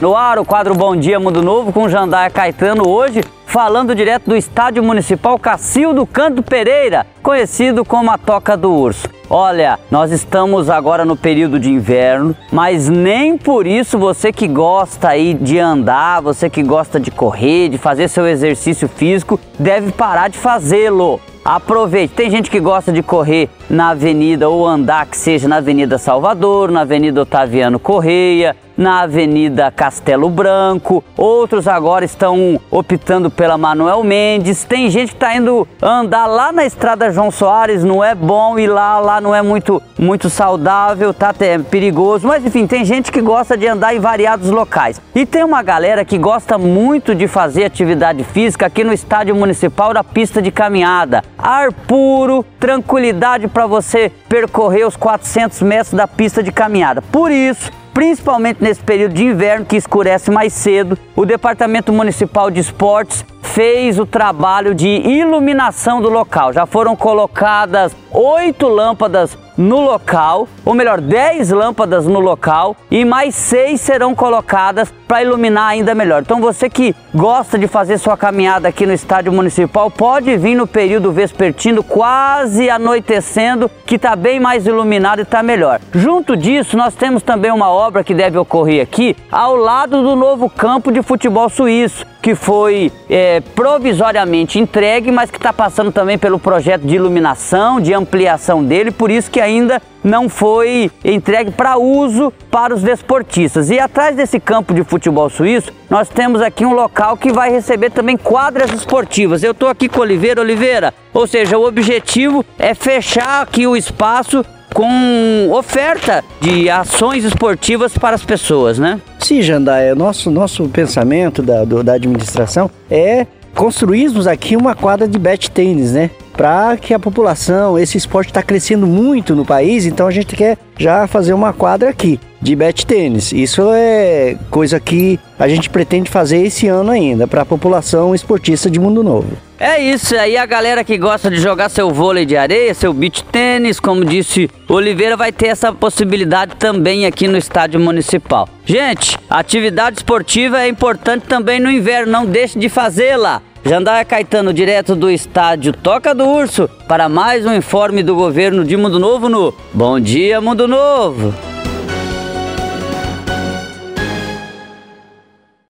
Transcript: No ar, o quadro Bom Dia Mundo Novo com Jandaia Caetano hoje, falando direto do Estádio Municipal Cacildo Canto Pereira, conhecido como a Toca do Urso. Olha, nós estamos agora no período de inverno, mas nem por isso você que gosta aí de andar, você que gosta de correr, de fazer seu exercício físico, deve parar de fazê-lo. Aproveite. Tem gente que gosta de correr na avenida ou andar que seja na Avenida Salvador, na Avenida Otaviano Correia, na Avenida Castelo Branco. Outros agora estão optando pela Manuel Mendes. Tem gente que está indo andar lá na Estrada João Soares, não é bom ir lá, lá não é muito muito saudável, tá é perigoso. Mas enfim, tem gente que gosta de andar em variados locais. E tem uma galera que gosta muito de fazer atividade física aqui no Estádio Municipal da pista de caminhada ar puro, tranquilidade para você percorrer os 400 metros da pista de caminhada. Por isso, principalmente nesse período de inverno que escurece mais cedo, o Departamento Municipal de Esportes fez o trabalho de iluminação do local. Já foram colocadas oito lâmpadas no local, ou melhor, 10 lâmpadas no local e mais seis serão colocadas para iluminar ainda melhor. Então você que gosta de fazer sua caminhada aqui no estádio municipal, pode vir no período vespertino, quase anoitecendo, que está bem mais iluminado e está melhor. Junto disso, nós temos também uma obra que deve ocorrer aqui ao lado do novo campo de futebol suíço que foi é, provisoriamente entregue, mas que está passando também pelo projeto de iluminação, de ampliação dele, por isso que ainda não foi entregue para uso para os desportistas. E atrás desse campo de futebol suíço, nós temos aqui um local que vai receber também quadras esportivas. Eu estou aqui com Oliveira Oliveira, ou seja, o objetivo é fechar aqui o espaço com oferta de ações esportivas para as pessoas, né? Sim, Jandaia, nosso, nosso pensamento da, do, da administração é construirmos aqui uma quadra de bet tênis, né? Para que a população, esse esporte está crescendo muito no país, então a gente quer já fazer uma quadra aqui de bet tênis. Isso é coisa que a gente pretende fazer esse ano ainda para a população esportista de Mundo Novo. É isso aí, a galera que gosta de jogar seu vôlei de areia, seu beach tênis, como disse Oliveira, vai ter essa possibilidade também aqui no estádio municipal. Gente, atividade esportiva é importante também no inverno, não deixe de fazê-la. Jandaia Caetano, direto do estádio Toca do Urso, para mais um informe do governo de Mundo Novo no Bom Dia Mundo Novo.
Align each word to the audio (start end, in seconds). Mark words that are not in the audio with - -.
No 0.00 0.14
ar, 0.16 0.38
o 0.38 0.44
quadro 0.44 0.76
Bom 0.76 0.94
Dia 0.94 1.18
Mundo 1.18 1.42
Novo 1.42 1.72
com 1.72 1.88
Jandaia 1.88 2.30
Caetano 2.30 2.88
hoje, 2.88 3.20
falando 3.44 3.96
direto 3.96 4.30
do 4.30 4.36
Estádio 4.36 4.80
Municipal 4.80 5.36
Cacildo 5.40 6.06
Canto 6.06 6.40
Pereira, 6.40 7.04
conhecido 7.20 7.84
como 7.84 8.08
a 8.12 8.16
Toca 8.16 8.56
do 8.56 8.72
Urso. 8.72 9.08
Olha, 9.28 9.76
nós 9.90 10.12
estamos 10.12 10.70
agora 10.70 11.04
no 11.04 11.16
período 11.16 11.58
de 11.58 11.68
inverno, 11.68 12.36
mas 12.52 12.88
nem 12.88 13.36
por 13.36 13.66
isso 13.66 13.98
você 13.98 14.32
que 14.32 14.46
gosta 14.46 15.08
aí 15.08 15.34
de 15.34 15.58
andar, 15.58 16.22
você 16.22 16.48
que 16.48 16.62
gosta 16.62 17.00
de 17.00 17.10
correr, 17.10 17.68
de 17.68 17.76
fazer 17.76 18.06
seu 18.06 18.24
exercício 18.24 18.88
físico, 18.88 19.40
deve 19.58 19.90
parar 19.90 20.30
de 20.30 20.38
fazê-lo. 20.38 21.20
Aproveite. 21.44 22.14
Tem 22.14 22.30
gente 22.30 22.50
que 22.50 22.60
gosta 22.60 22.92
de 22.92 23.02
correr 23.02 23.48
na 23.68 23.90
avenida 23.90 24.48
ou 24.48 24.66
andar 24.66 25.06
que 25.06 25.16
seja 25.16 25.48
na 25.48 25.56
Avenida 25.56 25.98
Salvador, 25.98 26.70
na 26.70 26.82
Avenida 26.82 27.22
Otaviano 27.22 27.78
Correia, 27.78 28.54
na 28.78 29.00
Avenida 29.00 29.72
Castelo 29.72 30.30
Branco. 30.30 31.02
Outros 31.16 31.66
agora 31.66 32.04
estão 32.04 32.60
optando 32.70 33.28
pela 33.28 33.58
Manuel 33.58 34.04
Mendes. 34.04 34.62
Tem 34.62 34.88
gente 34.88 35.08
que 35.08 35.16
está 35.16 35.34
indo 35.34 35.66
andar 35.82 36.26
lá 36.26 36.52
na 36.52 36.64
Estrada 36.64 37.10
João 37.10 37.32
Soares, 37.32 37.82
não 37.82 38.02
é 38.02 38.14
bom 38.14 38.56
ir 38.56 38.68
lá, 38.68 39.00
lá 39.00 39.20
não 39.20 39.34
é 39.34 39.42
muito 39.42 39.82
muito 39.98 40.30
saudável, 40.30 41.12
tá 41.12 41.34
é 41.40 41.58
perigoso. 41.58 42.28
Mas 42.28 42.46
enfim, 42.46 42.66
tem 42.68 42.84
gente 42.84 43.10
que 43.10 43.20
gosta 43.20 43.56
de 43.56 43.66
andar 43.66 43.94
em 43.94 43.98
variados 43.98 44.48
locais. 44.48 45.00
E 45.12 45.26
tem 45.26 45.42
uma 45.42 45.62
galera 45.62 46.04
que 46.04 46.16
gosta 46.16 46.56
muito 46.56 47.16
de 47.16 47.26
fazer 47.26 47.64
atividade 47.64 48.22
física 48.22 48.66
aqui 48.66 48.84
no 48.84 48.92
Estádio 48.92 49.34
Municipal 49.34 49.92
da 49.92 50.04
pista 50.04 50.40
de 50.40 50.52
caminhada 50.52 51.22
ar 51.36 51.72
puro, 51.72 52.44
tranquilidade 52.60 53.48
para 53.48 53.66
você 53.66 54.12
percorrer 54.28 54.86
os 54.86 54.96
400 54.96 55.62
metros 55.62 55.94
da 55.94 56.06
pista 56.06 56.42
de 56.42 56.52
caminhada. 56.52 57.00
Por 57.00 57.30
isso, 57.30 57.70
principalmente 57.98 58.62
nesse 58.62 58.80
período 58.80 59.14
de 59.14 59.24
inverno 59.24 59.66
que 59.66 59.74
escurece 59.74 60.30
mais 60.30 60.52
cedo, 60.52 60.96
o 61.16 61.26
Departamento 61.26 61.92
Municipal 61.92 62.48
de 62.48 62.60
Esportes 62.60 63.24
fez 63.42 63.98
o 63.98 64.06
trabalho 64.06 64.72
de 64.72 64.86
iluminação 64.86 66.00
do 66.00 66.08
local. 66.08 66.52
Já 66.52 66.64
foram 66.64 66.94
colocadas 66.94 67.96
oito 68.12 68.68
lâmpadas 68.68 69.36
no 69.58 69.80
local, 69.80 70.46
ou 70.64 70.72
melhor, 70.72 71.00
10 71.00 71.50
lâmpadas 71.50 72.06
no 72.06 72.20
local 72.20 72.76
e 72.88 73.04
mais 73.04 73.34
seis 73.34 73.80
serão 73.80 74.14
colocadas 74.14 74.94
para 75.08 75.22
iluminar 75.22 75.70
ainda 75.70 75.96
melhor. 75.96 76.22
Então 76.22 76.40
você 76.40 76.70
que 76.70 76.94
gosta 77.12 77.58
de 77.58 77.66
fazer 77.66 77.98
sua 77.98 78.16
caminhada 78.16 78.68
aqui 78.68 78.86
no 78.86 78.92
estádio 78.92 79.32
municipal, 79.32 79.90
pode 79.90 80.36
vir 80.36 80.54
no 80.54 80.66
período 80.66 81.10
vespertino, 81.10 81.82
quase 81.82 82.70
anoitecendo, 82.70 83.68
que 83.84 83.96
está 83.96 84.14
bem 84.14 84.38
mais 84.38 84.64
iluminado 84.66 85.18
e 85.18 85.22
está 85.22 85.42
melhor. 85.42 85.80
Junto 85.92 86.36
disso, 86.36 86.76
nós 86.76 86.94
temos 86.94 87.22
também 87.22 87.50
uma 87.50 87.68
obra 87.68 88.04
que 88.04 88.14
deve 88.14 88.38
ocorrer 88.38 88.82
aqui 88.82 89.16
ao 89.32 89.56
lado 89.56 90.02
do 90.02 90.14
novo 90.14 90.48
campo 90.48 90.92
de 90.92 91.02
futebol 91.02 91.48
suíço 91.48 92.06
que 92.20 92.34
foi 92.34 92.92
é, 93.08 93.40
provisoriamente 93.54 94.58
entregue, 94.58 95.10
mas 95.10 95.30
que 95.30 95.36
está 95.36 95.52
passando 95.52 95.92
também 95.92 96.18
pelo 96.18 96.38
projeto 96.38 96.82
de 96.82 96.96
iluminação, 96.96 97.80
de 97.80 97.94
ampliação 97.94 98.62
dele, 98.64 98.90
por 98.90 99.10
isso 99.10 99.30
que 99.30 99.40
ainda 99.40 99.80
não 100.02 100.28
foi 100.28 100.90
entregue 101.04 101.50
para 101.50 101.76
uso 101.76 102.32
para 102.50 102.74
os 102.74 102.82
desportistas. 102.82 103.70
E 103.70 103.78
atrás 103.78 104.16
desse 104.16 104.40
campo 104.40 104.72
de 104.72 104.84
futebol 104.84 105.28
suíço, 105.28 105.72
nós 105.90 106.08
temos 106.08 106.40
aqui 106.40 106.64
um 106.64 106.72
local 106.72 107.16
que 107.16 107.32
vai 107.32 107.50
receber 107.50 107.90
também 107.90 108.16
quadras 108.16 108.72
esportivas. 108.72 109.42
Eu 109.42 109.52
estou 109.52 109.68
aqui 109.68 109.88
com 109.88 110.00
Oliveira 110.00 110.40
Oliveira, 110.40 110.94
ou 111.12 111.26
seja, 111.26 111.58
o 111.58 111.66
objetivo 111.66 112.44
é 112.58 112.74
fechar 112.74 113.42
aqui 113.42 113.66
o 113.66 113.76
espaço 113.76 114.44
com 114.72 115.50
oferta 115.50 116.24
de 116.40 116.68
ações 116.70 117.24
esportivas 117.24 117.96
para 117.96 118.14
as 118.14 118.24
pessoas, 118.24 118.78
né? 118.78 119.00
Sim, 119.18 119.42
Jandaia, 119.42 119.94
nosso, 119.94 120.30
nosso 120.30 120.68
pensamento 120.68 121.42
da, 121.42 121.64
do, 121.64 121.82
da 121.82 121.94
administração 121.94 122.70
é 122.90 123.26
construirmos 123.54 124.26
aqui 124.26 124.56
uma 124.56 124.74
quadra 124.74 125.08
de 125.08 125.18
bet 125.18 125.50
tênis, 125.50 125.92
né? 125.92 126.10
Para 126.32 126.76
que 126.76 126.94
a 126.94 126.98
população, 126.98 127.78
esse 127.78 127.98
esporte 127.98 128.28
está 128.28 128.42
crescendo 128.42 128.86
muito 128.86 129.34
no 129.34 129.44
país, 129.44 129.84
então 129.84 130.06
a 130.06 130.10
gente 130.10 130.36
quer 130.36 130.56
já 130.78 131.06
fazer 131.08 131.32
uma 131.32 131.52
quadra 131.52 131.90
aqui 131.90 132.20
de 132.40 132.54
bet 132.54 132.86
tênis. 132.86 133.32
Isso 133.32 133.62
é 133.72 134.36
coisa 134.50 134.78
que 134.78 135.18
a 135.38 135.48
gente 135.48 135.70
pretende 135.70 136.10
fazer 136.10 136.38
esse 136.38 136.68
ano 136.68 136.90
ainda 136.90 137.26
para 137.26 137.42
a 137.42 137.46
população 137.46 138.14
esportista 138.14 138.70
de 138.70 138.78
Mundo 138.78 139.02
Novo. 139.02 139.28
É 139.60 139.80
isso 139.80 140.16
aí, 140.16 140.36
a 140.36 140.46
galera 140.46 140.84
que 140.84 140.96
gosta 140.96 141.28
de 141.28 141.36
jogar 141.36 141.68
seu 141.68 141.90
vôlei 141.90 142.24
de 142.24 142.36
areia, 142.36 142.72
seu 142.74 142.92
beach 142.92 143.24
tênis, 143.24 143.80
como 143.80 144.04
disse 144.04 144.48
Oliveira, 144.68 145.16
vai 145.16 145.32
ter 145.32 145.48
essa 145.48 145.72
possibilidade 145.72 146.54
também 146.56 147.06
aqui 147.06 147.26
no 147.26 147.36
estádio 147.36 147.80
municipal. 147.80 148.48
Gente, 148.64 149.18
atividade 149.28 149.96
esportiva 149.96 150.60
é 150.60 150.68
importante 150.68 151.26
também 151.26 151.58
no 151.58 151.70
inverno, 151.70 152.12
não 152.12 152.24
deixe 152.24 152.58
de 152.58 152.68
fazê-la. 152.68 153.42
Jandaia 153.64 154.04
Caetano, 154.04 154.52
direto 154.52 154.94
do 154.94 155.10
estádio 155.10 155.72
Toca 155.72 156.14
do 156.14 156.24
Urso, 156.24 156.70
para 156.86 157.08
mais 157.08 157.44
um 157.44 157.52
informe 157.52 158.02
do 158.02 158.14
governo 158.14 158.64
de 158.64 158.76
Mundo 158.76 159.00
Novo 159.00 159.28
no 159.28 159.52
Bom 159.74 159.98
Dia 159.98 160.40
Mundo 160.40 160.68
Novo. 160.68 161.34